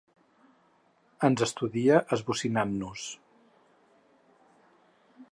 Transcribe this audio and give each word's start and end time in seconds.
Ens 1.27 1.43
estudia 1.47 1.99
esbocinant-nos. 2.17 3.03